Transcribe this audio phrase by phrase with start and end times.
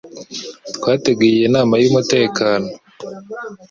[0.75, 2.69] Twateguye iyi nama y'umutekano